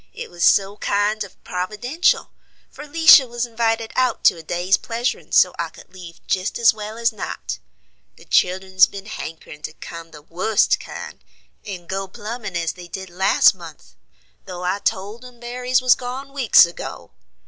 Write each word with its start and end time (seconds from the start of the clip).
It 0.15 0.31
was 0.31 0.43
so 0.43 0.77
kind 0.77 1.23
of 1.23 1.43
providential, 1.43 2.31
for 2.71 2.85
'Lisha 2.87 3.27
was 3.29 3.45
invited 3.45 3.93
out 3.95 4.23
to 4.23 4.35
a 4.35 4.41
day's 4.41 4.75
pleasuring 4.75 5.31
so 5.31 5.53
I 5.59 5.69
could 5.69 5.93
leave 5.93 6.25
jest 6.25 6.57
as 6.57 6.73
wal 6.73 6.97
as 6.97 7.11
not. 7.13 7.59
The 8.15 8.25
childern's 8.25 8.87
ben 8.87 9.05
hankerin' 9.05 9.61
to 9.61 9.73
come 9.73 10.09
the 10.09 10.23
wust 10.23 10.79
kind, 10.79 11.23
and 11.63 11.87
go 11.87 12.07
plummin' 12.07 12.55
as 12.55 12.71
they 12.73 12.87
did 12.87 13.11
last 13.11 13.53
month, 13.53 13.93
though 14.45 14.63
I 14.63 14.79
told 14.79 15.23
'em 15.23 15.39
berries 15.39 15.83
was 15.83 15.93
gone 15.93 16.33
weeks 16.33 16.65
ago. 16.65 17.11